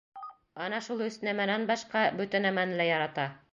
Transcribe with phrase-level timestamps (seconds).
[0.67, 3.31] Ана шул өс нәмәнән башҡа бөтә нәмәне лә ярата.